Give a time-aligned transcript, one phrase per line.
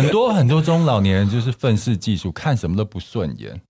[0.00, 3.60] 很多很多中老年人就是愤世嫉俗，看什么都不顺眼。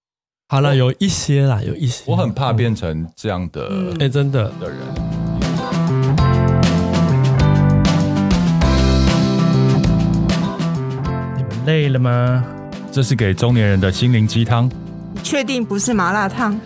[0.49, 2.05] 好了，有一些啦，有一些。
[2.07, 3.67] 我很怕变成这样的，
[3.99, 4.79] 哎、嗯，真的的人。
[11.37, 12.45] 你们累了吗？
[12.93, 14.71] 这是给中年人的心灵鸡汤。
[15.13, 16.57] 你确定不是麻辣烫？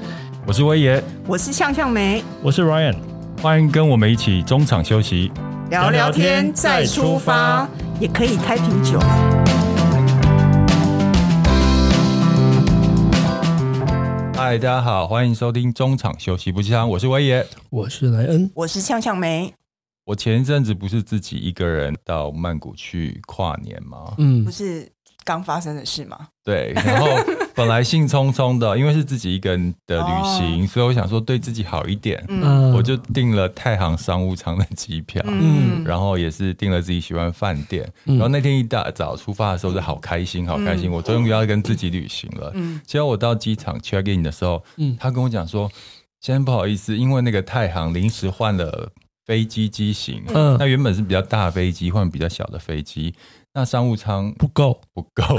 [0.47, 2.97] 我是威爷，我是向向梅，我是 Ryan，
[3.41, 5.33] 欢迎跟我们一起中场休息，
[5.71, 7.67] 聊聊天再出发，
[7.99, 8.99] 也可以开瓶酒。
[14.47, 19.51] 嗨，大家好，欢迎收听中场休息不鸡汤，我是威爷，我是莱恩，我是向向梅。
[20.05, 24.13] 我前一阵子不是自己一个人到曼谷去跨年吗？
[24.19, 24.87] 嗯，不是
[25.25, 26.29] 刚发生的事吗？
[26.45, 27.07] 对，然后
[27.55, 45.71] 本来兴冲冲的，因为是自己一个人的旅行，哦、所以我想说对自己好一点，嗯，我就订了太行商务舱的机票，嗯，然后也是订了自己喜欢的饭店，嗯、然后那天一大早出发的时候就好开心，好开心，嗯、我终于要跟自己旅行了，嗯，结果我到机场 check in 的时候，嗯，他跟我讲说，
[46.21, 48.91] 先生不好意思，因为那个太行临时换了
[49.25, 53.15] 飞机机型，嗯，那原本是比较大飞机换比较小的飞机，
[53.55, 55.39] 那商务舱不够，不够。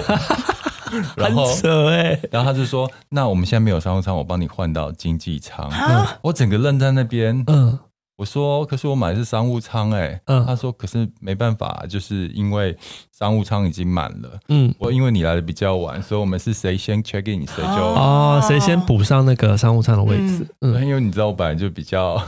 [1.18, 5.70] 然后很扯欸，然后他就说：“那我们现在没有商务舱，我帮你换到经济舱。
[5.72, 7.44] 嗯”我整个愣在那边。
[7.48, 7.78] 嗯，
[8.18, 12.78] 我说：“可是我买的是商务舱。”哎，嗯，他说：“可是没办法，就是因为
[13.18, 20.48] 商务舱已经满了。”嗯，我因为你来的比较晚，所以我们是谁先 check in，谁就哦，谁先补上那个商务舱的位置。
[20.62, 22.22] 嗯，因为你知道我本来就比较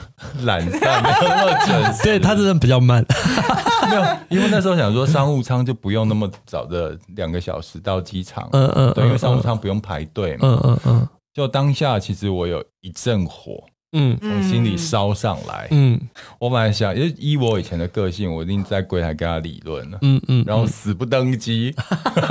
[0.43, 3.05] 懒散，没有那么准时， 对他真的比较慢。
[3.89, 15.99] 没有，因为那时候想说商务舱就不用那么早的两个小时到机场，嗯嗯，对，因为商务舱不用排队嘛，嗯嗯嗯，就当下其实我有一阵火，嗯，从心里烧上来，嗯，
[16.39, 19.89] 我本来想，因为依我以前的个性，我一定在柜台跟他理论。
[19.89, 21.73] 了，嗯嗯，然后死不登机，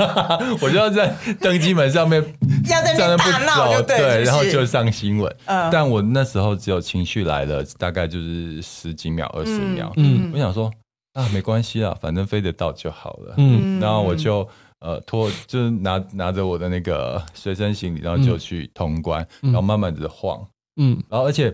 [0.61, 2.21] 我就要在登机门上面
[2.69, 10.71] 要在那边大闹，对，然后就上新闻，但我那时候只有情绪来了，大概就是十几秒、二十秒，嗯，我想说。
[11.17, 13.33] 啊，没关系啊，反正飞得到就好了。
[13.37, 14.47] 嗯，然后我就
[14.81, 20.47] 呃拖，就是拿拿着我的那个随身行李，然后就去通关，嗯、然后慢慢的晃。
[20.79, 21.51] 嗯，然后而且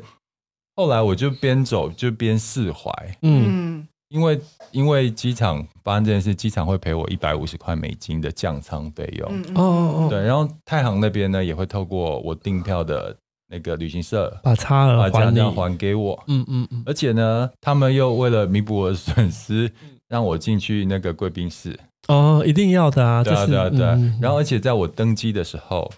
[0.75, 2.91] 后来我就边走就边释怀。
[3.21, 4.37] 嗯，因为
[4.71, 9.31] 因为机场发生这件事，机场会赔我一百五十块美金的降舱费用。
[9.55, 13.15] 哦哦哦，对，然后太行那边呢也会透过我订票的。
[13.53, 19.71] 那个旅行社把差额还还还给我，嗯嗯嗯，而且呢，他们又为了弥补我的损失，
[20.09, 21.79] 让我进去那个贵宾室。
[22.07, 23.23] 哦，一定要的啊！
[23.23, 23.99] 对啊对啊对啊。
[24.19, 25.91] 然后，而且在我登机的时候。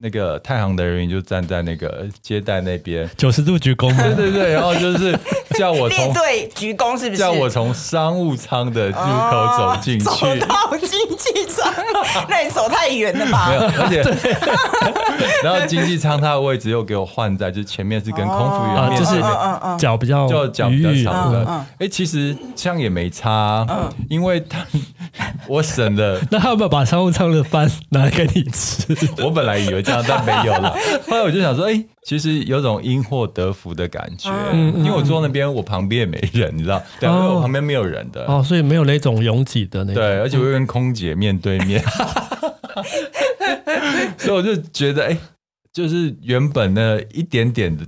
[0.00, 3.92] 那个太行的人员就站在那个接待那边，九十度鞠躬。
[3.96, 5.12] 对对对，然后就是
[5.58, 10.04] 叫我从对鞠躬，是不是叫我从商务舱的入口走进去？
[10.04, 11.57] 走到经济舱，
[12.28, 13.48] 那你走太远了吧？
[13.48, 14.02] 没有，而且
[15.42, 19.20] 然后经济舱它的位置又给我换在，就前面是跟空服员，就是
[19.78, 21.66] 脚比较就脚比较长的。
[21.78, 23.66] 哎，其实这样也没差，
[24.08, 24.64] 因为他
[25.46, 26.20] 我省了。
[26.30, 28.96] 那他要不要把商务舱的饭拿来给你吃？
[29.22, 30.04] 我本来以为这样。
[30.08, 30.74] 但没有了。
[31.08, 34.30] 后来我就想说，哎、欸，其实有种因祸得福的感觉。
[34.52, 38.24] 嗯，因为我坐那边，我旁边也没人，你知道，对，因为我旁边没有人的。
[38.26, 39.94] 哦，所以没有那种拥挤的那种。
[39.94, 41.82] 对，而且我跟空姐面对面，
[44.18, 45.18] 所以我就觉得，哎、欸，
[45.72, 47.84] 就是原本的一点点的。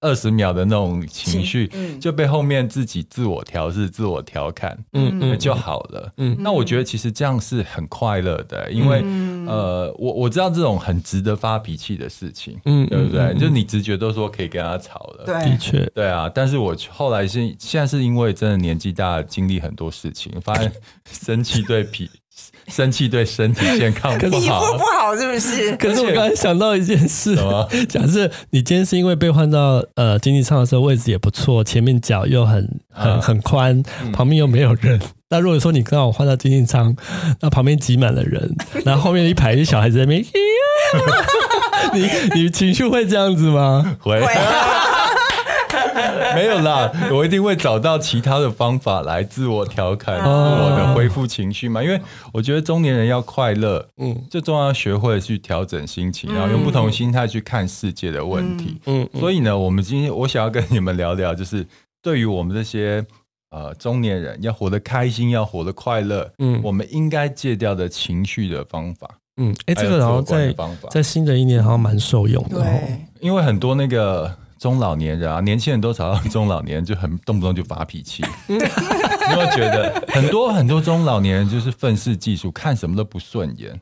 [0.00, 1.70] 二十秒的那种情绪，
[2.00, 6.12] 就被后面自己自我调试、自我调侃，嗯嗯，就好了。
[6.16, 9.04] 嗯，那我觉得其实这样是很快乐的，因为
[9.46, 13.32] 呃，我我知道这种很值得发脾气的事情，嗯，对不对？
[13.38, 16.28] 就你直觉都说可以跟他吵了，对，的确，对啊。
[16.28, 20.72] 但是我后来是现在是因为真的年纪大，经历很多事情，发现
[21.08, 22.10] 生气对脾。
[22.68, 25.76] 生气对身体健康不好，皮肤不好是不是？
[25.76, 27.36] 可是我刚才想到一件事，
[27.88, 35.00] 假设你今天是因为被换到呃经济舱的时候位置也不错，前面脚又很很很宽，旁边又没有人。
[35.30, 36.96] 那如果说你刚好换到经济舱，
[37.40, 38.54] 那旁边挤满了人，
[38.84, 40.24] 然后后面一排一小孩子在那边，
[41.92, 43.96] 你你情绪会这样子吗？
[44.00, 44.18] 会。
[46.34, 51.82] 没有啦，我一定会找到其他的方法来自我调侃，自我的恢复情绪嘛。
[51.82, 52.00] 因为
[52.32, 58.76] 我觉得中年人要快乐，嗯，最重要要学会去调整心情，然后用不同心态去看世界的问题。
[58.86, 61.66] 嗯，所以呢，我们今天我想要跟你们聊聊，就是
[62.02, 63.04] 对于我们这些
[63.50, 69.08] 呃中年人要活得开心，要活得快乐，嗯，我们应该戒掉的情绪的方法。
[69.40, 70.54] 嗯，哎，这个然后在
[70.90, 74.34] 在新的一年好像蛮受用的，对，因为很多那个。
[74.58, 78.24] 中老年人啊，年轻人都吵到中老年人就很动不动就发脾气。
[78.48, 83.80] 你有没有觉得很多很多中老年人就是愤世嫉俗，看什么都不顺眼？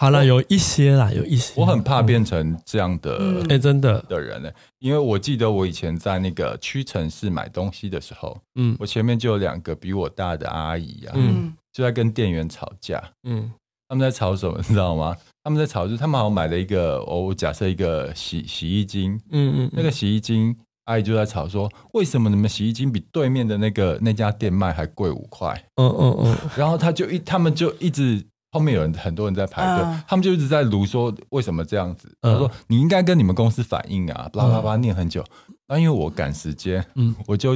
[0.00, 1.52] 好了，有一些啦，有一些。
[1.56, 3.16] 我很怕变成这样的，
[3.48, 4.48] 哎、嗯，真的的人呢，
[4.78, 13.50] 因为我记得我以前在那个屈臣氏买东西的时候，嗯，我前面就有两个比我大的阿姨啊，嗯，就在跟店员吵架，嗯，
[13.88, 15.16] 他们在吵什么，你知道吗？
[15.42, 20.54] 他们在吵，就是他们好像买了一个，哦，假设一个洗洗衣精，嗯嗯，那个洗衣精，
[20.84, 25.64] 阿姨就在吵说，为什么你们洗衣精比对面的那个那家店卖还贵五块？
[25.76, 28.24] 嗯嗯嗯，然后他就一，他们就一直。
[28.50, 32.10] 后面有人，很多人在排队，嗯、他们就一直在卢说为什么这样子。
[32.22, 35.22] 他、嗯、说你应该跟你们公司反映啊，巴拉巴拉念很久。
[35.66, 37.54] 那、嗯、因为我赶时间，嗯，我就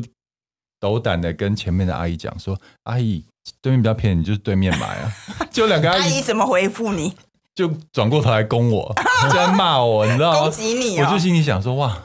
[0.83, 3.25] 斗胆的跟前面的阿姨讲说：“阿姨，
[3.61, 5.13] 对面比较便宜，你就是对面买啊。
[5.49, 7.15] ”就两个阿姨，阿姨怎么回复你？
[7.55, 8.93] 就转过头来攻我，
[9.23, 10.41] 就在骂我，你知道吗？
[10.41, 11.97] 攻击你、哦，我就心里想说：“哇。”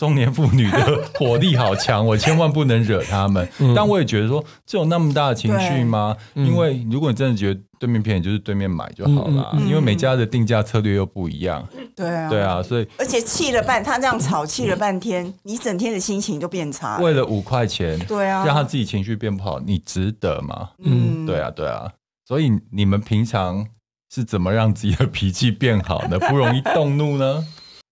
[0.00, 3.46] 中年妇女的火力好强，我千万不能惹他们。
[3.60, 6.16] 嗯、但我也觉得说，这有那么大的情绪吗？
[6.34, 9.50] 嗯、因为如果你真的觉得对面便宜，就是对面买就好了。
[9.52, 11.68] 嗯嗯、因为每家的定价策略又不一样。
[11.94, 16.96] 对啊，对啊，所以而且气了半，他这样吵气了半天，你整天的心情就变差。
[16.96, 20.70] 为了五块钱，对啊，让他自己情绪变不好，你值得吗？
[20.82, 21.92] 嗯，对啊，对啊。
[22.26, 23.66] 所以你们平常
[24.10, 26.18] 是怎么让自己的脾气变好呢？
[26.18, 27.44] 不容易动怒呢？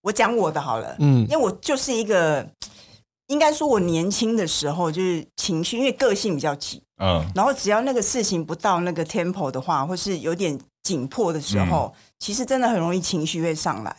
[0.08, 2.46] 我讲我的好了，嗯，因为我就是一个。
[3.31, 13.94] 应该说，我年轻的时候就是情绪，因为个性比较急，嗯，然后只要那个事情不到那个 tempo 的话，或是有点紧迫的时候，嗯、其实真的很容易情绪会上来，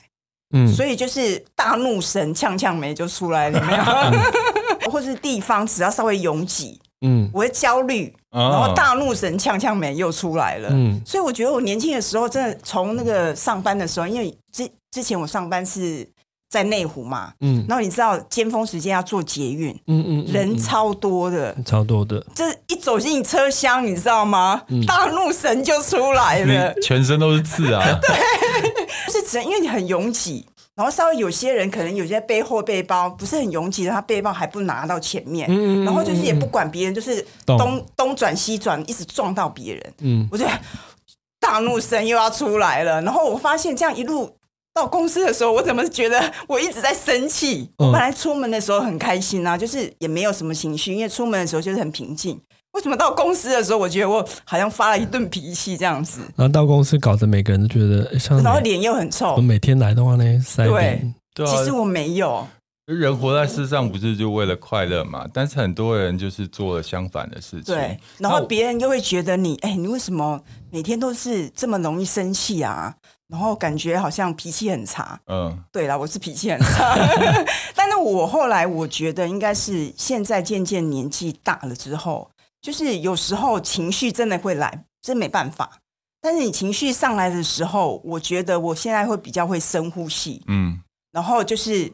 [0.55, 3.83] 嗯，所以就是大怒神呛呛眉就出来了，没有？
[3.83, 16.09] 嗯、 或是地方只要稍微拥挤，嗯，我会焦虑，然后大怒神呛呛眉又出来了，嗯，所以我觉得我年轻的时候，真的从那个上班的时候，因为之之前我上班是。
[16.51, 24.63] 在内湖嘛，嗯，然后你知道尖峰时间要坐捷运，嗯嗯，人超多的，超多的，这一走进车厢，你知道吗？
[24.87, 30.43] 大怒神就出来了，全身都是刺啊， 对，是只因为你很拥挤，
[30.73, 40.51] 然后稍微有些人可能有些背后背包不是很拥挤的，他背包还不拿到前面，嗯，然后就是也不管别人，就是东东转西转，一直撞到别人，嗯，我觉得
[41.39, 44.35] 大怒神又要出来了，然后我发现这样一路。
[44.79, 47.69] 到公司的时候，我怎么觉得我一直在生气？
[47.77, 52.39] 我本来出门的时候很开心啊，就是也没有什么情绪，因为出门的时候就是很平静。
[52.73, 56.21] 为什么到公司的时候，我觉得我好像发了一顿脾气这样子？
[56.35, 59.35] 然后到公司搞得每个人都觉得像，然后脸又很臭。
[59.35, 60.23] 我每天来的话呢，
[60.55, 61.01] 对，
[61.33, 62.47] 对啊，其实我没有。
[62.85, 65.27] 人活在世上不是就为了快乐嘛？
[65.31, 67.75] 但是很多人就是做了相反的事情。
[67.75, 70.41] 对，然后别人又会觉得你，哎，你为什么
[70.71, 72.95] 每天都是这么容易生气啊？
[73.29, 75.19] 然后感觉好像脾气很差。
[75.27, 76.95] 嗯，对了，我是脾气很差。
[77.73, 82.29] 但是我后来我觉得应该是现在渐渐年纪大了之后，
[82.61, 85.79] 就是有时候情绪真的会来，真没办法。
[86.19, 90.43] 但是你情绪上来的时候，我觉得我现在会比较会深呼吸。
[90.47, 90.81] 嗯，
[91.11, 91.93] 然后就是。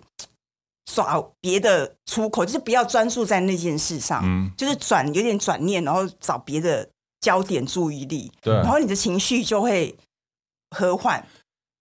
[0.87, 6.87] 耍别的出口，就是不要专注在那件事上，嗯，就是转有点转念，然后找别的
[7.19, 9.95] 焦点注意力，对，然后你的情绪就会
[10.75, 11.25] 和缓，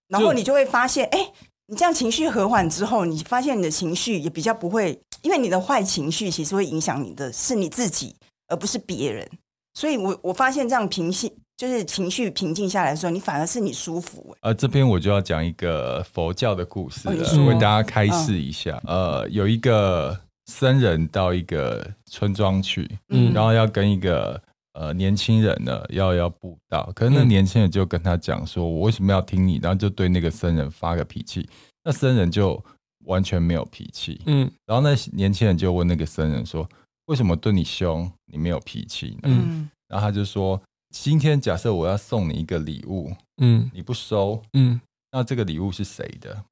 [0.09, 1.33] 然后你就会发现，哎就，
[1.67, 8.15] 你这样情绪和缓之后，你发现你的情绪也比较不会，因为你的坏情绪其实会影响你的是你自己，
[8.49, 9.29] 而不是别人，
[9.75, 11.33] 所以我我发现这样平息。
[11.57, 14.37] 就是情绪平静下来的时候，你反而是你舒服。
[14.41, 18.83] 呃，这边我就要讲一个佛教的故事了，哦、为大家开示一下。
[18.89, 24.43] 嗯、呃，有一个僧人到一个村庄去，嗯，然后要跟一个
[24.75, 31.49] 呃年轻人呢要要布道，可是那年轻人就跟他讲说：“我为什么要听你？”然后就对那个僧人发个脾气。
[31.83, 32.63] 那僧人就
[33.07, 34.49] 完全没有脾气，嗯。
[34.67, 36.69] 然后那年轻人就问那个僧人说
[37.07, 39.69] ：“为什么对你凶，你没有脾气呢？”嗯。
[39.89, 40.61] 然后他就说。
[40.97, 46.45] 今天假设我要送你一个礼物，嗯，你不收，嗯，那这个礼物是谁的？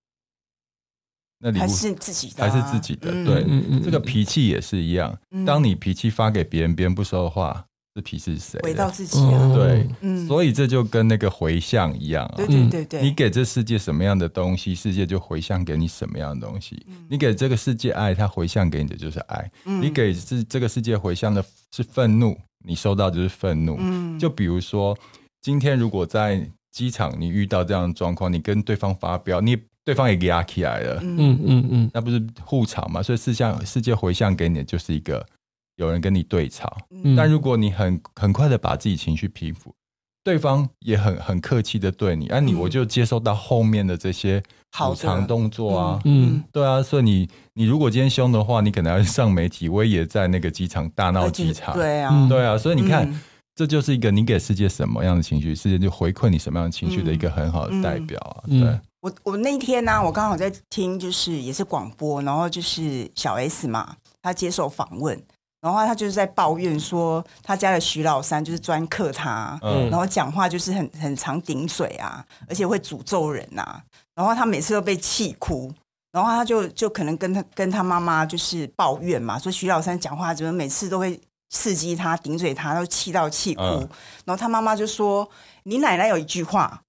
[1.38, 3.12] 那礼物还是自己的，还是自己的？
[3.24, 3.44] 对，
[3.80, 5.16] 这个脾气也是一样。
[5.46, 7.64] 当你脾气发给别人，别人不收的话，
[7.94, 8.58] 这皮是谁？
[8.62, 9.52] 回到自己啊。
[9.54, 9.86] 对，
[10.26, 12.34] 所以这就跟那个回向一样啊。
[12.36, 16.84] 对对对对，你给这世界什么样的东西，世界就回向给你什么样的东西。
[17.08, 19.50] 你给这个世界爱，它回向给你的就是爱。
[19.64, 21.44] 你给这这个世界回向的
[21.74, 22.36] 是愤怒。
[22.64, 24.96] 你收到就是愤怒，嗯，就比如说
[25.40, 33.02] 今天如果在机场你遇到这样的状况，你跟对方发飙，你对方也给压起来了，嗯嗯嗯，嗯那不是互吵嘛？
[33.02, 35.26] 所以世相世界回向给你的就是一个
[35.76, 39.74] 有人跟你对吵，嗯，但如果你很很快的把自己情绪平复，
[40.22, 44.42] 对方也很很客气的对你，啊你，我就接受到后面的这些
[44.78, 53.20] 补偿动作啊，嗯，对啊，所以你你如果今天凶的话，你可能要上媒体，我也在那个机场大闹机场，对啊，对啊，所以你看，嗯、
[53.54, 58.80] 这就是一个你给世界什么样的情绪，世界就回馈你什么样的情绪的一个很好的代表啊，嗯、对。
[59.00, 65.20] 我我那天呢、啊，我刚好在听，就是也是广播，然后就是小 S 嘛，他接受访问，
[65.62, 73.82] 然后他就是在抱怨说，他家的徐老三就是专克他，嗯，然后讲话就是很很常顶嘴啊，而且会诅咒人呐、啊，
[74.14, 75.72] 然后他每次都被气哭，
[76.10, 83.88] 然后他就就可能跟他跟他妈妈就是抱怨嘛，说徐老三讲话怎么每次都会刺激他顶嘴他，都气到气哭，嗯、
[84.24, 85.26] 然后他妈妈就说，
[85.62, 86.82] 你奶奶有一句话，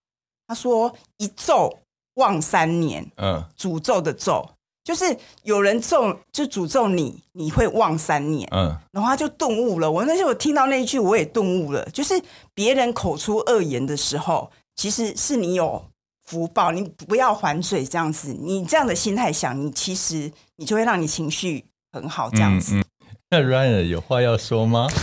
[0.47, 1.79] 她说一咒。
[2.17, 4.47] 望三年，嗯，诅咒的咒
[4.83, 9.89] 就是有人咒，就诅咒你，你会忘三年，嗯，然后他就顿悟了。
[9.89, 12.21] 我那时候我听到那一句，我也顿悟了，就是
[12.53, 15.85] 别人口出恶言的时候，其实是你有
[16.25, 18.33] 福报，你不要还嘴这样子。
[18.33, 22.75] 你这样的心态想，你其实你就会让你情绪很好这样子。
[22.75, 22.83] 嗯嗯、
[23.31, 24.87] 那 Ryan 有话要说吗？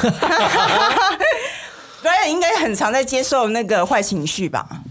[2.02, 4.82] Ryan 应该很常在接受那个坏情绪吧。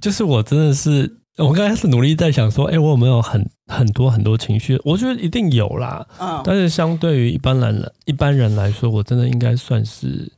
[0.00, 4.80] 就是我真的是，我刚开始努力在想说，哎、欸，我有没有很很多很多情绪？
[4.84, 6.06] 我觉得一定有啦。
[6.20, 10.30] 嗯，但是相对于一般人一般人来说，我真的应该算是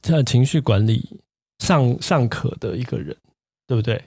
[0.00, 1.20] 在情绪管理
[1.58, 3.14] 尚尚可的一个人，
[3.66, 4.02] 对不对？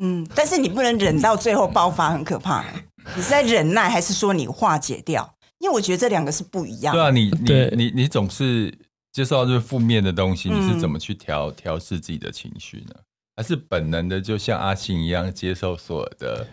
[0.00, 2.64] 嗯，但是你不能忍到最后爆发，很可怕。
[3.14, 5.34] 你是在忍耐，还是说你化解掉？
[5.58, 7.00] 因为我觉得这两个是不一样的。
[7.00, 7.30] 对啊，你
[7.76, 8.72] 你你你总是
[9.12, 12.94] 接受到这负面的东西，你是怎么去调调试自己的情绪呢？
[13.36, 16.46] 还是本能的，就像阿信一样接受所有的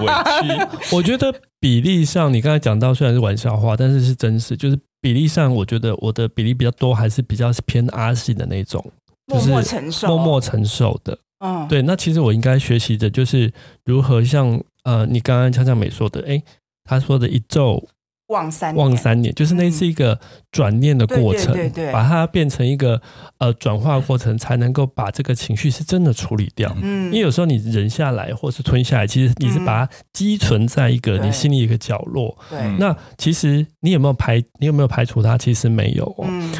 [0.00, 0.92] 委屈。
[0.94, 4.56] 我觉得比例上，你刚才讲到虽然是玩笑话，但是是真实。
[4.56, 8.84] 就是比例上，我觉得我的比例比较多，还是比较偏阿信的那种，
[9.26, 11.18] 就是默默承受、默默承受的。
[11.40, 11.82] 嗯，对。
[11.82, 13.52] 那其实我应该学习的就是
[13.84, 16.42] 如何像呃，你刚刚锵锵美说的，哎，
[16.84, 17.88] 他说的一咒。
[18.28, 20.18] 忘三望三年，就是那是一个
[20.50, 23.00] 转念的过程，对对对，把它变成一个
[23.38, 26.74] 呃转化过程，才能够把这个情绪是真的处理掉。
[26.82, 32.36] 嗯，因为有时候你忍下来或是吞下来，其实你是把它积存在一个你心里一个角落。
[32.50, 34.42] 对，那其实你有没有排？
[34.58, 35.38] 你有没有排除它？
[35.38, 36.26] 其实没有哦。
[36.26, 36.52] 嗯，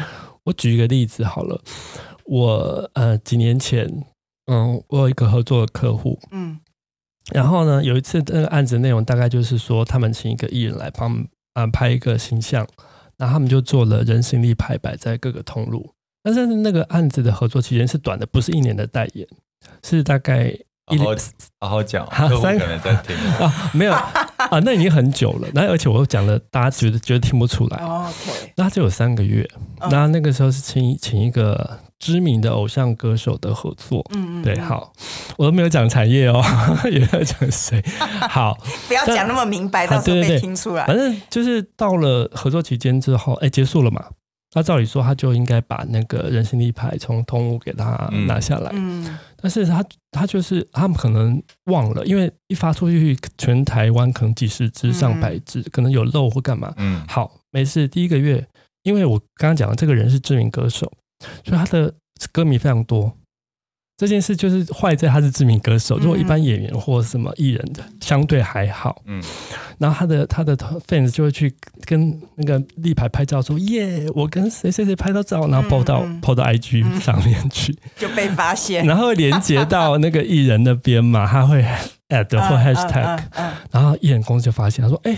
[0.45, 1.61] 我举一个例子好了，
[2.23, 3.85] 我呃几年前，
[4.45, 6.57] 嗯，我有一个合作的客户，嗯，
[7.33, 11.27] 然后呢，有一次那个案子内容大概就是说，他们请一个艺人来帮。
[11.57, 12.67] 啊，拍一个形象，
[13.17, 15.91] 然后他们就做了人形立牌摆在各个通路。
[16.21, 19.27] 但是那个案子的合作期间是短的，不是一年的代言，
[19.83, 20.49] 是大概
[20.91, 21.15] 一好
[21.61, 25.47] 好好讲， 客户可能在听啊，没有啊，那已经很久了。
[25.51, 27.77] 那而且我讲了，大家觉得觉得听不出来。
[27.77, 29.49] OK，那就有三个月。
[29.89, 31.79] 那那个时候是请请一个。
[31.99, 34.93] 知名的偶像歌手的合作，嗯嗯，对，好，
[35.37, 36.43] 我都没有讲产业哦，
[36.91, 37.83] 也没有讲谁，
[38.29, 38.55] 好，
[38.87, 40.85] 不要讲那么明白，到时候被听出来。
[40.85, 44.05] 反正就是到了合作期间之后，哎，结束了嘛，
[44.53, 58.45] 那照理说他就应该把那个人形立牌从通路给他拿下来，嗯，但是他他就是他们可能忘了，因为一发出去，全台湾可能几十支、上百支，可能有漏或干嘛，嗯，好，没事，第一个月，
[58.83, 60.91] 因为我刚刚讲的这个人是知名歌手。
[61.43, 61.93] 所以他的
[62.31, 63.11] 歌迷非常多，
[63.97, 65.97] 这件事就是坏在他是知名歌手。
[65.97, 69.01] 如果一般演员或什么艺人的，相对还好。
[69.05, 69.23] 嗯，
[69.79, 70.55] 然后他的他的
[70.87, 71.53] fans 就会去
[71.85, 81.65] 跟那个立牌拍照，说耶，我跟谁谁谁拍到照，然后 po 到 po 到 IG 上面去， 就被发现，然后连接到那个艺人那边嘛，他会
[82.09, 83.19] add 或 hashtag，
[83.71, 85.17] 然后艺人公司就发现，他说，哎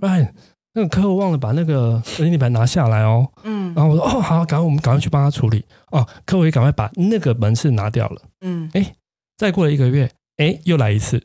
[0.00, 0.28] ，Ryan。
[0.72, 5.64] 那个客户忘了把那个人形立牌拿下来哦，嗯，然后我说哦好，赶快我们赶快去帮他处理。
[5.90, 8.94] 哦，客户也赶快把那个门市拿掉了，嗯，哎，
[9.36, 11.22] 再过了一个月，哎，又来一次，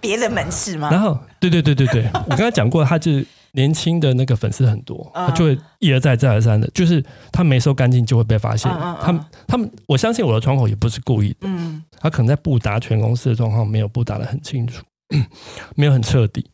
[0.00, 0.90] 别的门市吗？
[0.90, 8.70] 然后对对对对对， 我刚才讲过，他就是年轻的那个粉丝很多，他就会一而再再而三的，就是他没收干净就会被发现，
[9.00, 14.84] 他们他们我相信我的窗口也不是故意的，嗯，他可能在布达全公司的状况没有布达的很清楚，
[15.76, 16.50] 没有很彻底，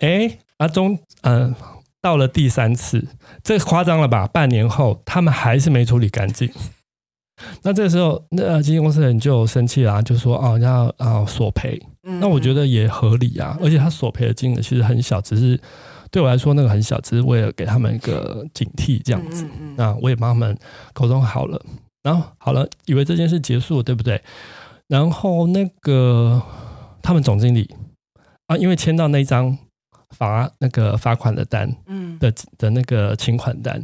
[0.00, 0.38] 哎。
[0.58, 1.56] 阿中，嗯、呃，
[2.00, 3.08] 到了第三次，
[3.42, 4.26] 这夸张了吧？
[4.26, 6.50] 半年后，他们还是没处理干净。
[7.62, 11.80] 那这个时候，那基金公司人就生气了，就说：“哦，要啊索赔。
[12.02, 15.60] 嗯”那我觉得也合理啊，而且他索赔的金额其实很小，只是
[16.10, 19.44] 对我来说那个很小，只是为了给他们一个警惕这样子。
[19.44, 20.56] 嗯嗯嗯，那我也帮他们
[20.92, 21.60] 沟通好了，
[22.02, 24.20] 然后好了，以为这件事结束，对不对？
[24.88, 26.42] 然后那个
[27.02, 27.72] 他们总经理
[28.46, 29.58] 啊，因为签到那张。
[30.16, 33.82] 罚那个罚款的单，嗯，的的那个请款单，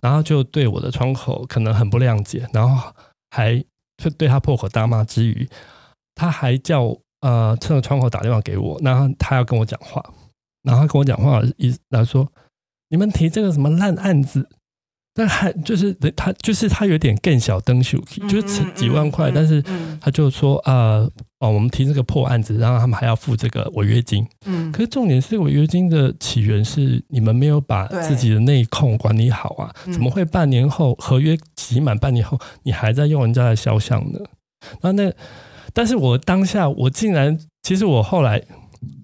[0.00, 2.92] 然后就对我的窗口可能很不谅解，然后
[3.30, 3.62] 还
[3.96, 5.48] 就对他破口大骂之余，
[6.14, 10.04] 他还叫呃趁着窗口打电话给我，然后他要跟我讲话，
[10.62, 12.30] 然后他跟我讲话意思来说，
[12.88, 14.48] 你们提这个什么烂案子。
[15.14, 17.98] 但还就是他，就是他有点更小灯秀，
[18.30, 19.62] 就是几万块，但是
[20.00, 21.06] 他就说呃
[21.42, 24.24] 哦，我们提这个破案子，然后他们还要付这个违约金。
[24.46, 29.74] 嗯，可是重点是违约金的起源是你们没有把自己的内控管理好啊？
[29.92, 34.20] 怎么会半年后合约期满半年后，你还在用人家的肖像呢？
[34.80, 35.12] 那那，
[35.72, 38.40] 但是我当下我竟然，其实我后来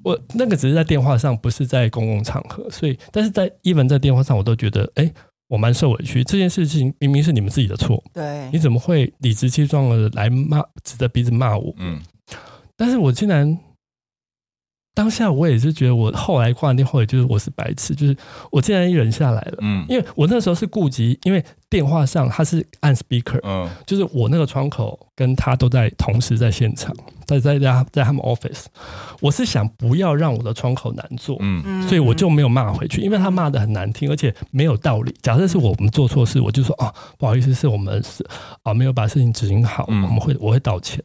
[0.04, 5.12] 我那个只是在电话上，不是在公共场合，所以但是在 even 在电话上，我都觉得哎。
[5.50, 11.74] 我蛮受委屈，这件事情明明是你们自己的错，对，你怎么会理直气壮的来骂，指着鼻子骂我？
[11.78, 11.98] 嗯，
[12.78, 13.58] 但是我竟然
[14.94, 18.16] 当下我也是觉得，我后来挂完电话，也就是我是白痴，就是
[18.50, 26.94] 我竟然忍下来了，嗯，因为我那时候是顾及，因为电话上他是按 speaker，嗯，就是我那个窗口跟他都在同时在现场。
[27.28, 28.64] 在在在在他们 office，
[29.20, 35.14] 我是想不要让我的窗口难做，嗯，所以我就没有骂回去，因为他骂的很难听，而且没有道理。
[35.20, 38.26] 假设是我们做错事，我就说啊，不好意思，是我们是
[38.62, 41.04] 啊，没有把事情执行好，我们会我会道歉。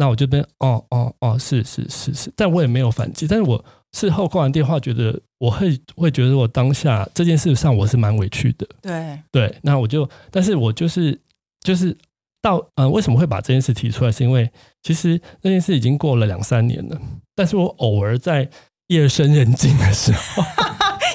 [0.00, 3.28] 那我这边哦哦哦，是是是是，但我也没有反击。
[3.28, 9.54] 但是我事后挂完电话，觉得我会会觉得我当下这件事上我是蛮委屈的，对对。
[9.62, 11.20] 那我就，但是我就是
[11.60, 11.96] 就是。
[12.42, 14.10] 到呃，为什么会把这件事提出来？
[14.10, 14.50] 是因为
[14.82, 16.98] 其实那件事已经过了两三年了，
[17.36, 18.48] 但是我偶尔在
[18.86, 20.42] 夜深人静的时候，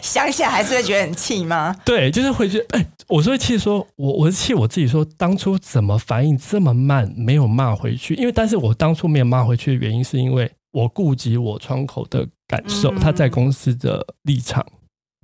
[0.05, 1.75] 想起来还是会觉得很气吗？
[1.83, 8.13] 对，就是会觉得，哎，我是会气，说我我是气我自己，说当初怎么反应这么慢，没有骂回去。
[8.13, 14.63] 因为，但是我当初没有骂回去的原因，是因为我顾及我窗口的感受，他在公司的立场。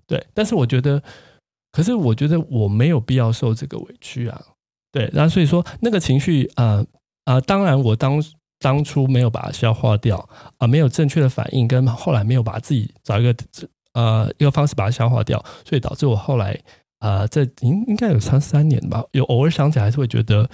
[0.07, 1.01] 对，但是我觉得，
[1.71, 4.41] 可是我觉得我没有必要受这个委屈啊。
[4.91, 6.83] 对，然后所以说那个情绪，呃
[7.25, 8.21] 呃，当然我当
[8.59, 13.33] 当初没有把它消化掉，啊、呃，没有正确的反应，跟后来没有把自己找一个
[13.93, 16.59] 呃一个方式把它消化掉，所以导致我后来
[16.99, 20.49] 呃这应应该有三三年吧，有偶尔想起来还是会觉得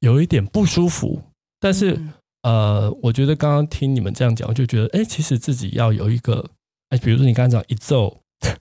[0.00, 1.20] 有一点不舒服，
[1.60, 6.44] 但是、嗯、呃，我觉得刚刚听你们这样讲，我就觉得哎，其实自己要有一个
[6.90, 8.18] 哎，比如说你刚才讲一奏。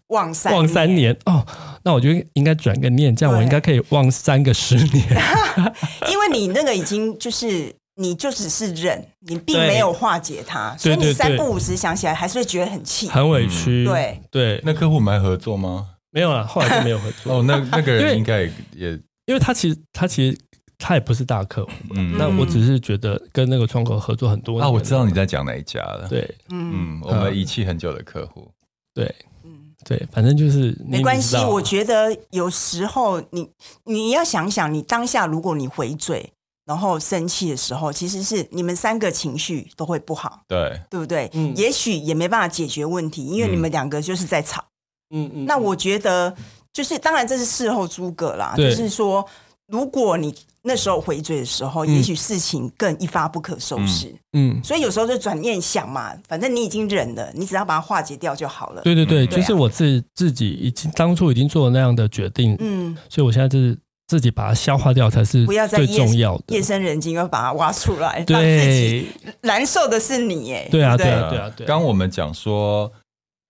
[0.08, 1.46] 忘三忘三年哦，
[1.86, 5.08] 那我觉得应该转个念，这样我应该可以忘三个十年。
[6.12, 13.84] 因为你那个已经就是你就只是忍，你并没有化解它，所以你三不五时想起来还是会觉得很气、很委屈。
[13.86, 15.90] 对对，那客户我们还合作吗？
[16.12, 17.36] 没有啊，后来就没有合作。
[17.36, 18.92] 哦，那 那个人应该也也，
[19.26, 20.38] 因为他其实他其实
[20.78, 24.62] 他也不是大客户，嗯，那我只是觉得跟那个窗口合作很多。
[24.62, 26.08] 啊，我知道你在讲哪一家了。
[26.08, 28.50] 对，嗯，我们遗弃很久的客户。
[28.94, 29.14] 对。
[29.44, 31.38] 嗯对，反正就是没关系。
[31.38, 33.50] 我觉得有时候你
[33.86, 36.34] 你要想想，你当下如果你回嘴，
[36.70, 41.28] 然后生气的时候，其实是你们三个情绪都会不好，对对不对？
[41.34, 44.64] 嗯，也许也没办法解决问题，因为你们两个就是在吵。
[45.10, 45.46] 嗯嗯。
[45.46, 46.36] 那我觉得
[46.72, 49.26] 就是，当然这是事后诸葛啦，就是说。
[49.72, 54.08] 如果你那时候回嘴的时候，嗯、也许事情更一发不可收拾。
[54.34, 58.82] 嗯，嗯，所以有时候就转念想嘛，反正你已经忍了，你只要把它化解掉就好了。
[58.82, 62.56] 对对对，就是我自自己已经当初已经做了那样的决定。
[62.58, 63.78] 嗯，所以我现在就是
[64.10, 66.44] 自己把它消化掉才是最重要的。
[66.48, 69.08] 夜深人静要把它挖出来，对，自己
[69.44, 70.68] 难受的是你哎。
[70.70, 71.66] 对啊，对啊，对啊，对。
[71.66, 72.92] 刚我们讲说。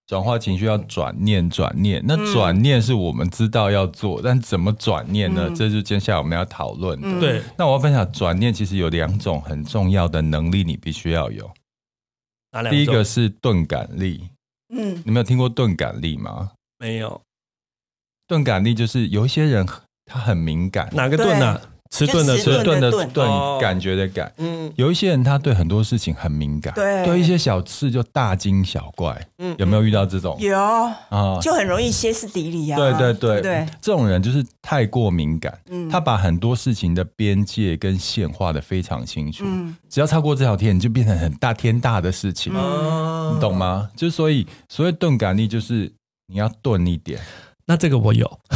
[0.09, 2.03] 转化情绪要转念，转念。
[2.03, 5.45] 那转念是我们知道要做，嗯、但怎么转念呢？
[5.49, 7.19] 嗯、这就是接下来我们要讨论的。
[7.19, 11.47] 对，那我要分享转念，其实有两种很重要的能力，你必须要有。
[12.53, 12.75] 哪两种？
[12.75, 14.27] 第一个是钝感力。
[14.73, 16.53] 嗯，你没有听过钝感力吗？
[16.79, 17.21] 没有。
[18.27, 19.63] 钝感力就是有一些人
[20.09, 20.89] 他很敏感。
[20.93, 21.61] 哪个钝呢、啊？
[21.91, 24.31] 迟钝的迟钝的钝，感觉的感。
[24.37, 29.19] 嗯，有一些人他对很多事情很敏感，对，对一些小事就大惊小怪。
[29.39, 30.37] 嗯，有没有遇到这种？
[30.39, 32.77] 有啊，就很容易歇斯底里啊。
[32.77, 35.57] 对对对对，这种人就是太过敏感。
[35.71, 39.43] 嗯，他把很多事情的边界跟线画的非常清楚。
[39.47, 42.53] 嗯，只要超过这条线，你就变成很大天大的事情。
[42.55, 43.89] 嗯，你懂吗？
[43.95, 45.91] 就所以所谓钝感力，就是
[46.27, 47.19] 你要钝一点。
[47.69, 48.27] 那这个我有，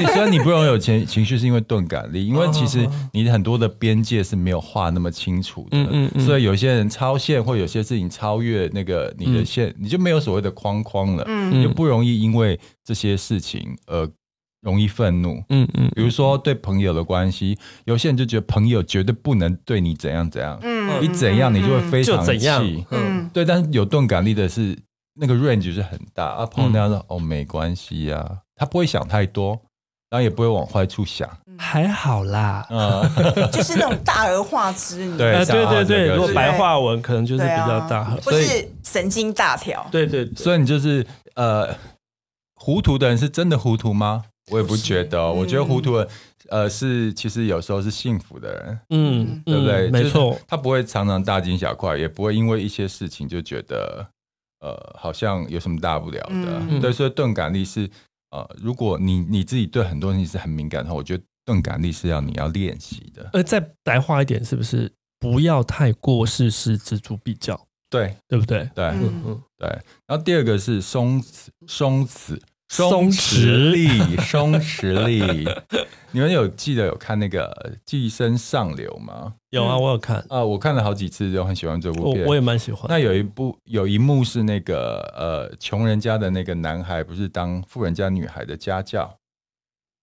[0.00, 14.08] 你虽然你不容易有情情绪，是因为钝感力，因为其实你很多的边界是没有画那么清楚的，嗯嗯嗯，所以有些人超线或有些事情超越那个你的线，你就没有所谓的框框了，嗯，就不容易因为这些事情而
[14.62, 24.74] 容易愤怒，嗯嗯，比如说对朋友的关系，有些人就觉得朋友绝对不能对你怎样怎样，嗯，你怎样你就会非常气，嗯，对，但是有钝感力的是
[25.20, 28.38] 那个 range 是很大啊，朋友那样说哦没关系呀。
[28.56, 29.50] 他不会想太多，
[30.10, 33.02] 然后也不会往坏处想，还好啦，嗯，
[33.52, 41.76] 就是那种大而化之，对对对对，如果白话文可能就是比较大，不是神经大条，对对，所以你就是呃，
[42.54, 44.24] 糊涂的人是真的糊涂吗？
[44.50, 46.08] 我也不觉得，我觉得糊涂的
[46.48, 49.90] 呃是其实有时候是幸福的人，嗯，对不对？
[49.90, 54.06] 没错，他不会常常大惊小怪，也不会因为一些事情就觉得
[54.60, 57.90] 呃好像有什么大不了的，对，所以钝感力是。
[58.36, 63.30] 呃，如果你你自己对很多东西是很敏感的话，我觉得钝感力是要你要练习的。
[63.32, 67.58] 呃，再白话一点，是不是不要太过事事锱铢必较？
[67.88, 68.68] 对，对不对？
[68.74, 69.68] 对，嗯嗯，对。
[70.06, 72.38] 然后第二个是松弛，松弛。
[72.68, 75.48] 松弛力，松弛力，
[76.10, 77.48] 你们有记得有看那个
[77.84, 79.34] 《寄生上流》吗？
[79.50, 82.24] 有啊，我有看啊，我看了好几次，就很喜欢这部片。
[82.24, 82.86] 我，我也蛮喜欢。
[82.88, 89.16] 那有一部有一幕是那个呃，穷人家的那个男孩，不是当富人家女孩的家教。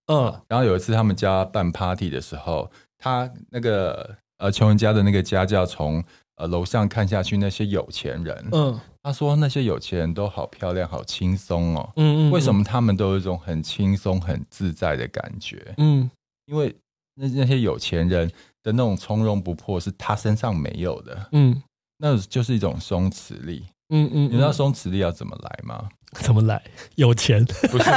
[0.08, 6.04] 嗯，然后有一次他们家办 party 的时候，他那个呃，穷人家的那个家教从
[6.38, 8.80] 呃楼上看下去，那些有钱人，嗯。
[9.04, 11.92] 他说：“那些有钱人都好漂亮，好轻松哦。
[11.98, 15.74] 嗯嗯，为什么他们都有一种很轻松、很自在的感觉？
[15.78, 16.10] 嗯，
[16.46, 16.74] 因为
[17.16, 18.32] 那那些有钱人
[18.64, 21.28] 的那种从容不迫是他身上没有的。
[21.34, 21.62] 嗯，
[21.98, 23.66] 那就是一种松弛力。
[23.90, 25.90] 嗯嗯，你知道松弛力要怎么来吗？
[26.14, 26.64] 怎么来？
[26.96, 27.44] 有钱？
[27.44, 27.90] 不是，不是，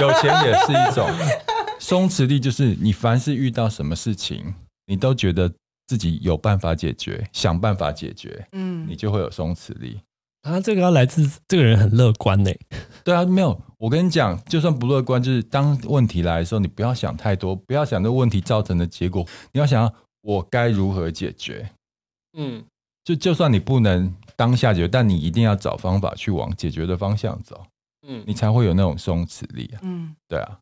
[0.00, 1.10] 有钱也是一种
[1.80, 4.54] 松弛力，就是你凡是遇到什么事情，
[4.86, 5.52] 你都觉得
[5.88, 8.46] 自己有办法解决，想办法解决。
[8.52, 10.00] 嗯，你就会有松弛力。”
[10.42, 12.50] 他、啊、这个要来自这个人很乐观呢。
[13.04, 21.70] 对啊，没有，我跟你讲，就算不乐观，就是当问题来的时候，你不要想太多，不要想这问题造成的结果，你要想我该如何解决。
[22.36, 22.64] 嗯，
[23.04, 27.64] 就就算你不能当下解决，但你一定要找方法去往解决的方向走。
[28.06, 29.80] 嗯，你才会有那种松弛力啊。
[29.82, 30.58] 嗯，对啊。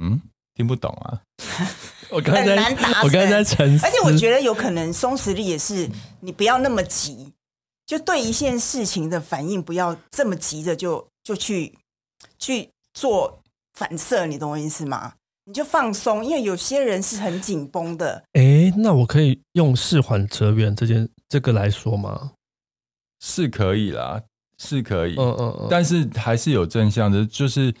[0.00, 0.20] 嗯，
[0.54, 1.20] 听不懂啊。
[2.10, 2.42] 我刚才
[3.04, 5.88] 我刚才在沉思，而且我觉得有可能松弛力也是
[6.20, 7.32] 你不要那么急。
[7.88, 11.74] 就对一件事情的反应，不要这么急着就就去
[12.38, 15.14] 去做反射，你懂我意思吗？
[15.46, 18.22] 你就放松，因为有些人是很紧绷的。
[18.34, 22.32] 哎，那我可以用事缓则圆这件这个来说吗？
[23.20, 24.22] 是可以啦，
[24.58, 25.14] 是可以。
[25.16, 25.68] 嗯嗯嗯。
[25.70, 27.74] 但是还是有正向的，就是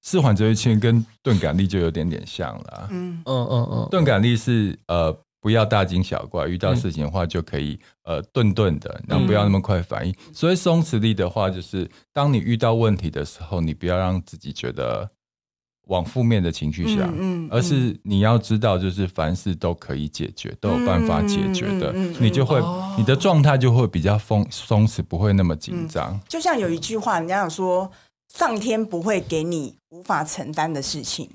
[0.00, 2.88] 事缓则圆跟钝感力就有点点像了。
[2.90, 3.88] 嗯嗯嗯嗯。
[3.90, 5.14] 钝感力是呃。
[5.40, 10.12] 不要大惊小怪，遇到事情的话就可以、嗯、呃顿顿的，然后不要那么快反应。
[10.12, 15.08] 嗯、所以松弛力的话，就是当你遇到问题的时候，你不要让自己觉得
[15.86, 26.20] 往负面的情绪想，嗯而是你要知道，就是凡事都可以解决，都有办法解决的，你就会、哦、你的状态就会比较松松弛，不会那么紧张、嗯。
[26.28, 27.90] 就像有一句话，人家讲说，
[28.34, 31.30] 上天不会给你无法承担的事情，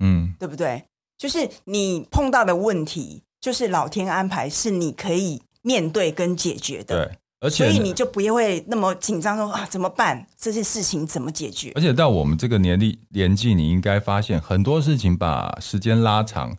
[0.00, 0.82] 嗯，对不对？
[1.16, 3.22] 就是你碰到的问题。
[3.44, 10.26] 就是老天安排是你可以面对跟解决的，对，而且所以你就不会那么紧张，说啊怎么办？
[10.38, 11.70] 这些事情怎么解决？
[11.74, 16.56] 而且到我们这个年龄年纪，你应该发现很多事情把时间拉长。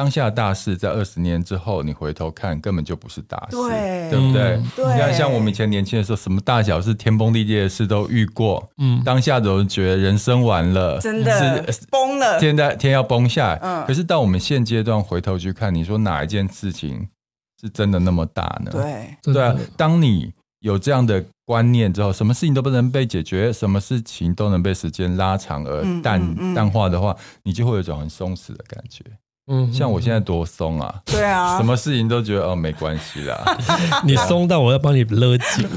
[0.00, 4.42] 当下大事，在二十年之后，你回头看，根本就不是大事，对，对不对？
[4.56, 8.66] 嗯、对，你看，像我们以前年轻的时候，什么大小事、天崩地裂的事都遇过。
[8.78, 13.60] 嗯，当下都觉得人生完了，真的是崩了，天在天要崩下来。
[13.62, 17.06] 嗯，可是到我们现阶段回头去看，你说哪一件事情
[17.60, 18.70] 是真的那么大呢？
[18.72, 19.54] 对，对啊。
[19.76, 29.04] 当你有这样的观念之后，什么事情都不能被解决，什么事情都能被时间拉长而淡、嗯嗯嗯、淡化的话，你就会有一种很松弛的感觉。
[29.52, 30.94] 嗯，像我现在多松啊！
[31.04, 33.42] 对啊，什么事情都觉得哦没关系啦。
[34.06, 35.68] 你松到我要帮你勒紧，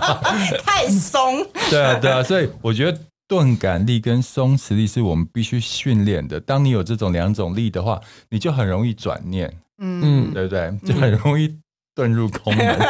[0.62, 1.42] 太松。
[1.70, 6.38] 对啊，对啊，所以我觉得钝感力跟松弛力是我们必须训练的。
[6.38, 10.78] 当你有这种两种力的话，你就很容易转念，嗯，对不对？
[10.84, 11.48] 就很容易
[11.94, 12.76] 遁入空门。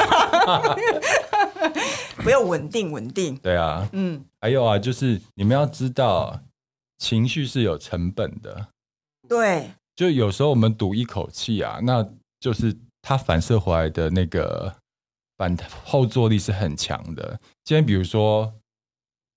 [2.24, 3.36] 不要稳定，稳定。
[3.36, 6.40] 对啊，嗯，还有啊，就是你们要知道，
[6.98, 8.66] 情绪是有成本的。
[9.28, 9.70] 对。
[9.96, 12.06] 就有时候我们赌一口气啊，那
[12.40, 14.74] 就是它反射回来的那个
[15.36, 17.38] 反后坐力是很强的。
[17.64, 18.52] 今天比如说，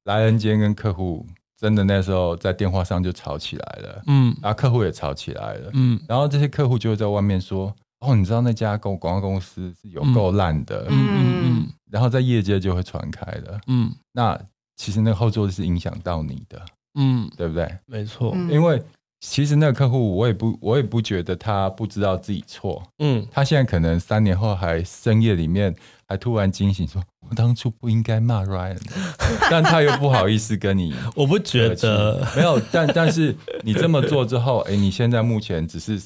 [0.06, 1.26] 来人今天跟客户
[1.58, 14.40] 真的那时候在电话上就吵起来了，嗯，然后客户也吵起来了，嗯，然后这些客户就会在外面说，哦，你知道那家公广告公司是有够烂的，嗯嗯嗯，然后在业界就会传开了，嗯，那
[14.76, 16.66] 其实那个后坐力是影响到你的，
[16.96, 17.78] 嗯，对不对？
[17.86, 18.82] 没错，因为。
[19.20, 22.84] 其实那个客户，我也不，我也不觉得他不知道自己错。
[23.00, 25.76] 嗯，他现在可能三年后还深夜里面
[26.08, 28.78] 还突然惊醒说，我当初不应该骂 Ryan，
[29.50, 30.94] 但他又不好意思跟你。
[31.16, 36.00] 我不觉得没有，但但是你这么做之后，哎，你现在目前只是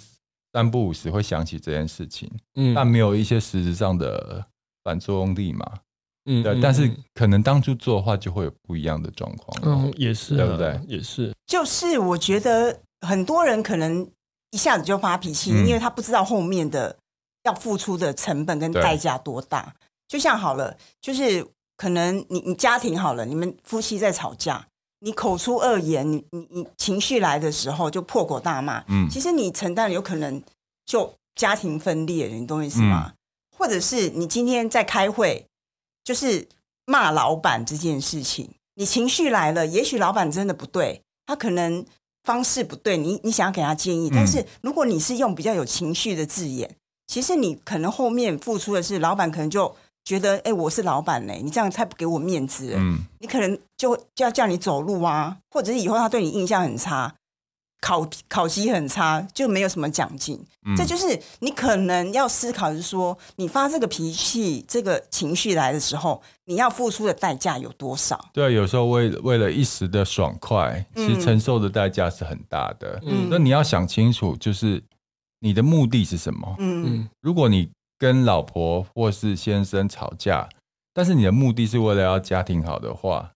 [0.53, 4.41] 三不五时会想起这件事情，嗯，但没有一些实质上的
[4.85, 5.65] 反作用力嘛。
[6.27, 9.59] 嗯，对，但是可能当初做的话，就会有不一样的状况。
[9.65, 10.79] 嗯，也是，对不对？
[10.87, 12.79] 也是，就是我觉得。
[13.01, 14.09] 很多人可能
[14.51, 16.95] 一下子就发脾气，嗯、因为他不知道后面的
[17.43, 19.73] 要付出的成本跟代价多大。
[20.07, 21.45] 就像好了，就是
[21.77, 24.67] 可能你你家庭好了，你们夫妻在吵架，
[24.99, 30.43] 你口出恶言，你你你情绪来的时候就破口大骂，嗯，其实你承担有可能
[30.85, 33.05] 就家庭分裂，你懂我意思吗？
[33.07, 33.13] 嗯、
[33.57, 35.47] 或者是你今天在开会，
[36.03, 36.47] 就是
[36.85, 41.83] 骂老板这件事情，你情绪来了，也许老板真的不对，他可能。
[42.23, 46.75] 方式不对，你你想要给他建议，但是如果你是用比较有情绪的字眼，嗯、
[47.07, 57.15] 其实你可能后面付出的是老板可能就觉得，哎，我是老板呢，你这样太不给我面子了，嗯，你可能就就要叫你走路啊，或者是以后他对你印象很差。
[57.81, 60.39] 考考绩很差，就没有什么奖金。
[60.63, 68.29] 嗯、这就是你可能要思考，是说你发这个脾气、这个情绪来的时候，你要付出的代价有多少？
[68.31, 73.01] 对，有时候为为了一时的爽快，其实承受的代价是很大的。
[73.03, 74.81] 嗯，那你要想清楚，就是
[75.39, 76.55] 你的目的是什么？
[76.59, 80.47] 嗯，如果你跟老婆或是先生吵架，
[80.93, 83.31] 但是你的目的是为了要家庭好的话，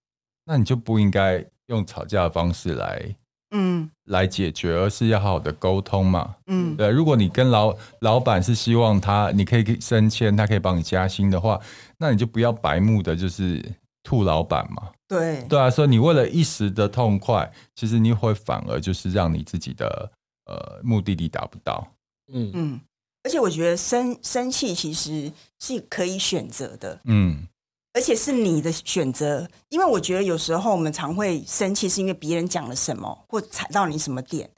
[0.46, 3.16] 那你就不应该用吵架的方式来。
[3.52, 6.36] 嗯，来解决，而是要好好的沟通嘛。
[6.48, 6.90] 嗯，对。
[6.90, 11.60] 如果你跟老老板是希望他，你可以升迁，他可以帮你加薪的话，
[11.98, 13.64] 那你就不要白目的，就是
[14.04, 14.90] 吐老板嘛。
[15.08, 15.70] 对，对啊。
[15.70, 20.12] 所以你为了一时的痛快，其实你会反而就是让你自己的
[20.48, 21.88] 呃目的地达不到。
[22.34, 22.80] 嗯嗯，
[23.24, 27.00] 而且我觉得生生气其实是可以选择的。
[27.06, 27.48] 嗯。
[27.96, 34.50] 而且是你的选择，因为我觉得有时候我们常会生气，是因为别人讲了什么或踩到你什么点。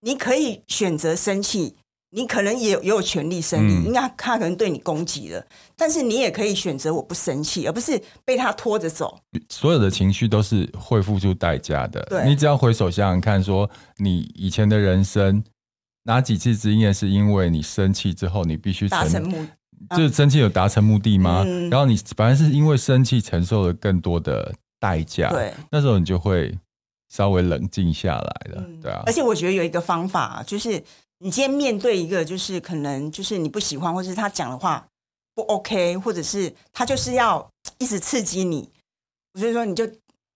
[0.00, 1.76] 你可以选择生气，
[2.12, 5.44] 你可能也有也有权利生气，因为、嗯、他可能对你攻击了。
[5.76, 9.20] 但是你也可以选择我不生气，而不是被他拖着走。
[9.50, 12.00] 所有的情绪都是会付出代价的。
[12.08, 15.44] 对，你只要回首想想看，说你以前的人生
[16.04, 19.46] 哪几次经验是因为你生气之后，你必须达成目。
[19.96, 21.42] 就是生气有达成目的吗？
[21.46, 26.56] 嗯、然后你反而是因为生气承受了更多的代价，对，那时候你就会
[27.08, 29.02] 稍微冷静下来了，嗯、对啊。
[29.06, 30.82] 而且我觉得有一个方法，就是
[31.18, 34.86] 你今天面对一个就是可能就是你不喜欢，或者是他讲的话
[35.34, 37.48] 不 OK，或者是他就是要
[37.78, 38.68] 一直刺激你，
[39.34, 39.88] 我就说你就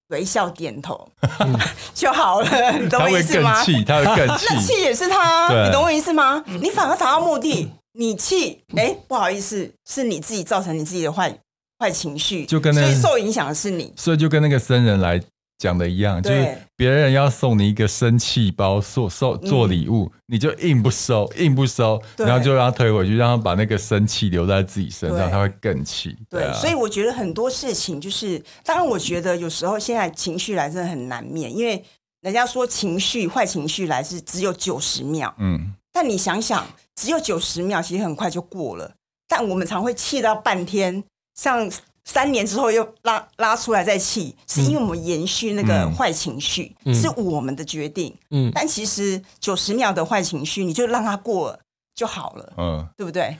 [0.08, 1.08] 微笑点头、
[1.40, 1.58] 嗯、
[1.94, 3.52] 就好了，你懂我意思吗？
[3.54, 6.42] 他会更气，他会更 气，那气也是他，你懂我意思吗？
[6.60, 7.70] 你反而达到目的。
[7.92, 11.38] 你气，哎，不好意思，是你自己造成你自己的坏
[11.78, 15.20] 坏情绪，就跟那个、所以受影响的是你，所以就跟那个僧人来
[15.58, 26.16] 讲的一样，就是别人要送你一个生气包，送送做礼物，嗯、你就硬不收，硬不收，然后就让他推回去，让他把那个生气留在自己身上，他会更气。
[26.30, 31.84] 对，啊、对，所以我觉得很多事情就是，当然，我觉得有时候现在情绪来真的很难免，因为
[32.22, 35.74] 人家说情绪坏情绪来是只有九十秒，嗯。
[35.94, 38.94] 但你想想，只有九十秒，其实很快就过了。
[39.28, 41.02] 但我们常会气到半天，
[41.34, 41.70] 像
[42.04, 48.14] 三年之后又拉拉出来再气，是因为我们延续那个坏情绪，嗯、是我们的决定。
[48.30, 51.60] 嗯，但其实九十秒的坏情绪，你就让它过了
[51.94, 52.52] 就好了。
[52.58, 53.36] 嗯，对不对？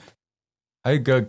[0.81, 1.23] 还有一个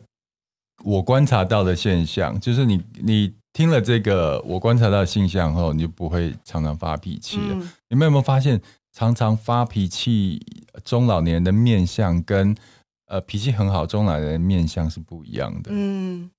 [0.84, 7.48] 我观察到的现象，就是你你听了这个我观察到的现象后，你就不会常常发脾气了。
[7.50, 8.60] 嗯、你们有没有发现？
[8.96, 10.40] 常常发脾气，
[10.84, 12.54] 中老年人的面相跟
[13.08, 15.70] 呃脾气很好中老年人的面相是不一样的。
[15.72, 16.30] 嗯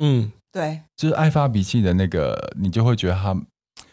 [0.00, 3.40] 嗯，对，就是爱发脾气的那个，你就会觉得他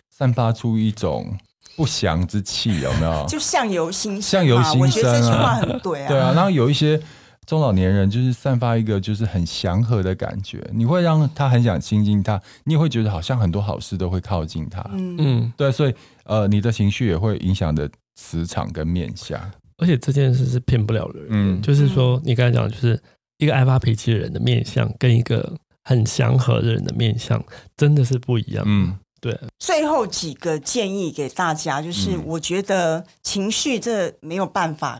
[0.10, 1.38] 散发出一种
[1.76, 3.26] 不祥之气，有没有？
[3.30, 6.08] 就相由心相由心生啊，我觉得这句话很对啊。
[6.08, 7.00] 对啊，然后有一些
[7.46, 14.82] 中老年人就是散发一个就是很祥和的感觉，你会让他很想亲近他，你也会觉得好像很多好事都会靠近他。
[14.94, 17.88] 嗯嗯，对，所以呃，你的情绪也会影响的。
[18.18, 19.40] 磁场跟面相，
[19.78, 21.28] 而且这件事是骗不了人。
[21.30, 23.00] 嗯，就是说，你刚才讲，就是
[23.38, 27.42] 一个爱发脾气的人的面相，跟一个很祥和的人的面相，
[27.78, 28.64] 真的是不一样。
[28.68, 29.40] 嗯，对。
[29.60, 35.00] 最后几个建议给大家，就是我觉得情绪这没有办法，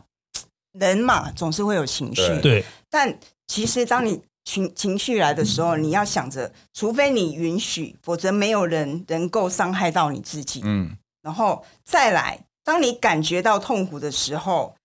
[0.78, 2.22] 人嘛总是会有情绪。
[2.40, 2.64] 对。
[2.88, 10.60] 但其实当你情情绪来的时候，你要想着，除非你允许，否则没有人能够伤害到你自己。
[10.62, 10.96] 嗯。
[11.20, 12.44] 然后再来。
[12.68, 14.76] 当你感觉到痛苦的时候，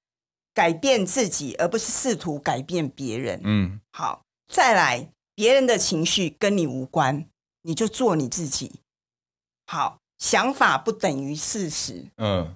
[0.53, 3.41] 改变自己，而不是试图改变别人。
[3.43, 7.25] 嗯，好，再来，别人的情绪跟你无关，
[7.63, 8.71] 你就做你自己。
[9.67, 12.05] 好，想法不等于事实。
[12.15, 12.55] 嗯，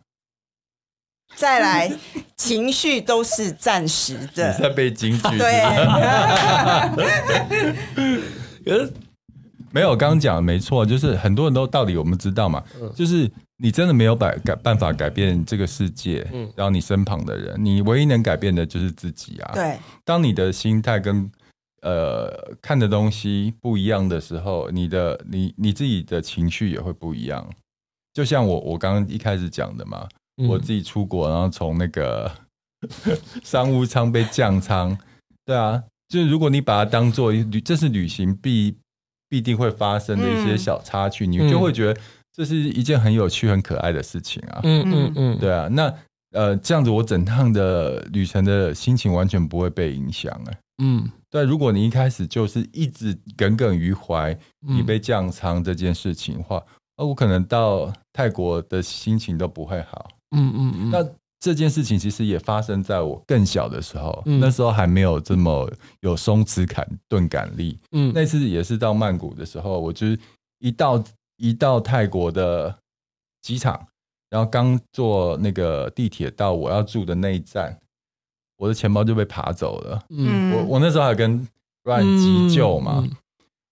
[1.36, 1.92] 再来，
[2.38, 4.54] 情绪都是暂时的。
[4.56, 5.38] 你在背京剧？
[5.38, 5.62] 对。
[9.78, 19.52] 没有，刚刚讲的没错，就是很多人都道理我们知道嘛，嗯、就是你真的没有改改办法改变这个世界，嗯，然后你身旁的人，你唯一能改变的就是自己啊。
[19.54, 21.32] 对，当你的心态跟
[21.84, 27.48] 呃看的东西不一样的时候，你的你你自己的情绪也会不一样。
[28.16, 30.08] 就像我我刚刚一开始讲的嘛，
[30.42, 32.32] 嗯、我自己出国，然后从那个
[33.46, 34.98] 商务舱被降舱，
[35.46, 38.76] 对啊，就是如果你把它当做旅，这是旅行必。
[39.30, 42.00] 必定会发生的一些小插曲，嗯、你就会觉得
[42.34, 44.60] 这是一件很有趣、很可爱的事情啊。
[44.64, 45.68] 嗯嗯嗯，对啊。
[45.72, 45.94] 那
[46.32, 50.58] 呃，这样子我整趟的旅程的心情完全不会被影响哎。
[50.84, 51.44] 嗯，对。
[51.44, 56.64] 如果你一开始就是一直耿耿于怀你被降舱这件事情的话，
[56.98, 60.10] 那、嗯、我可能到泰国的心情都不会好。
[60.36, 60.90] 嗯嗯嗯。
[60.92, 61.04] 那
[61.40, 67.78] 这件事情其实也发生在我更小的时候，嗯、那时候还没有这么有松弛感、钝感力。
[67.92, 70.20] 嗯，那次也是到曼谷的时候，我就是
[70.60, 71.04] 一到
[71.38, 72.76] 一到泰国的
[73.44, 73.88] 机场，
[74.32, 77.80] 然后刚坐那个地铁到我要住的那一站，
[78.58, 80.04] 我的钱包就被扒走了。
[80.10, 81.48] 嗯，我我那时候还跟
[81.84, 83.12] Ryan 急救嘛，嗯、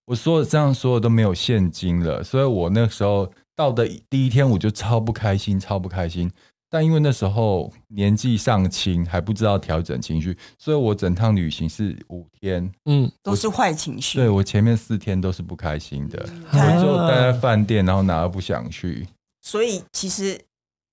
[0.06, 6.30] 我说这样所有都没有现金了，所以我那时候到的第一天我就超不开心，超不开心。
[6.68, 14.18] 但因为那时候年纪尚轻，还不知道调整情绪，所以我整趟旅行是五天，嗯，都是坏情绪。
[14.18, 19.06] 对，我前面四天都是不开心的，嗯、我就待在饭店，然后哪都不想去。
[19.42, 20.40] 所以其实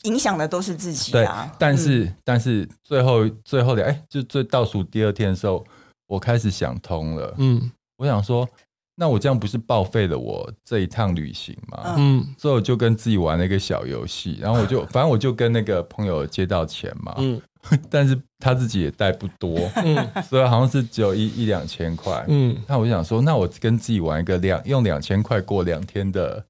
[0.03, 1.47] 影响的都是自己啊。
[1.49, 5.65] 对，但是、嗯、但是最后最后的哎，就最倒数第二天的时候，
[6.07, 7.33] 我开始想通了。
[7.37, 8.47] 嗯，我想说。
[8.95, 11.95] 那我这样不是报废了我这一趟旅行吗？
[11.97, 17.41] 嗯，所以我就跟自己玩了一个小游戏，然后我就 反正我就跟那个朋友借到钱嘛，嗯，
[17.89, 26.45] 但是他自己也带不多，嗯， 所以好像是只有一一两千块，嗯，那我就想说，那我跟自己玩一个两用两千块过两天的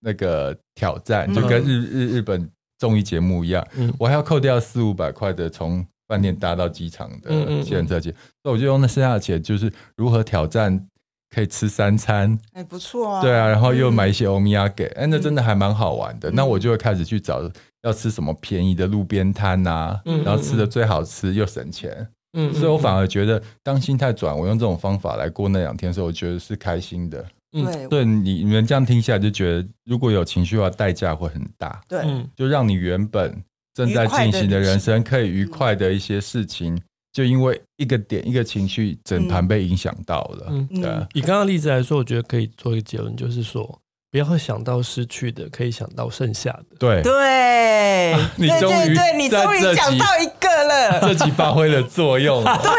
[0.00, 8.10] 那个挑战，就跟日日日本综艺节目一样，嗯，我还要扣掉四五百块的从饭店搭到机场的计程车钱，
[8.42, 10.86] 所以我就用那剩下的钱，就是如何挑战。
[11.34, 13.22] 可以吃三餐，哎，不错啊。
[13.22, 16.30] 对啊，然后又买一些欧米亚给，哎，那真的还蛮好玩的。
[16.32, 17.42] 那我就会开始去找
[17.82, 22.06] 要吃什么便宜的路边摊呐，然后吃的最好吃又省钱。
[22.32, 27.24] 嗯，所以我反而觉得，当心态转，我用这种方法来过那两天的时候，我觉得是开心的。
[27.50, 31.80] 对，对你你们这样听下来就觉得，如果有情绪的话，代价会很大。
[31.88, 32.04] 对，
[32.36, 33.36] 就让你原本
[33.74, 36.80] 正在进行的人生可以愉快的一些事情。
[37.12, 40.46] 就因为一个点一个情绪，整盘被影响到了。
[40.50, 40.90] 嗯，对。
[41.14, 46.76] 以刚刚例子来说，我觉得可以做一个结论，就是说，不要想到失去的，可以想到剩下的。
[46.78, 52.42] 对对，你终于对，你终于讲到一个了， 这集发挥了作用。
[52.62, 52.72] 对，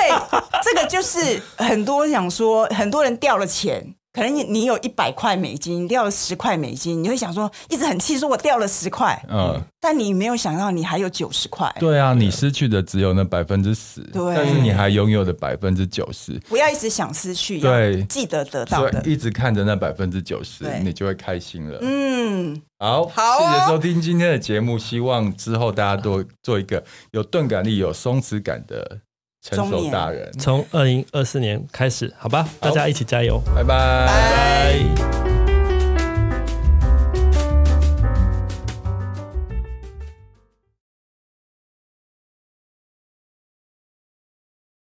[0.63, 3.95] 这个就是很多想说，很多人掉了钱。
[4.13, 11.73] 可能你你有一百块美金，掉了十块美金，你会想说，一直很气，说我掉了十块，嗯，但你没有想到你还有九十块。
[11.79, 16.37] 对啊，你失去的只有那百分之十，对，但是你还拥有的百分之九十。
[16.49, 21.79] 不要一直想失去，对，记得得到的，一直看着那百分之九十，你就会开心了。
[21.81, 28.99] 嗯，好，好，谢谢收听今天的节目，希望之后大家都做一个有钝感力、有松弛感的。
[29.41, 34.05] 成熟大人，从二零二四年开始，好吧，大家一起加油，拜拜。
[34.05, 35.20] 拜拜。